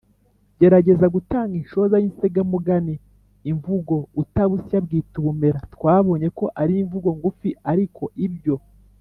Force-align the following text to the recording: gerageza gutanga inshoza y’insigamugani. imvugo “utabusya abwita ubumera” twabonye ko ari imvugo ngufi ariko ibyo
gerageza 0.59 1.05
gutanga 1.15 1.53
inshoza 1.61 1.95
y’insigamugani. 2.01 2.95
imvugo 3.51 3.95
“utabusya 4.21 4.75
abwita 4.81 5.15
ubumera” 5.21 5.59
twabonye 5.75 6.27
ko 6.37 6.45
ari 6.61 6.73
imvugo 6.83 7.09
ngufi 7.17 7.49
ariko 7.71 8.03
ibyo 8.27 8.55